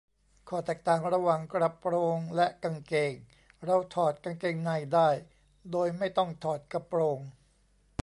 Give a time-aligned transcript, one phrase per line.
[0.49, 3.13] ข้อแตกต่างระหว่างกระโปรงและกางเกง:
[3.65, 5.09] เราถอดกางเกงในได้
[5.71, 7.19] โดยไม่ต้องถอดกระโปรง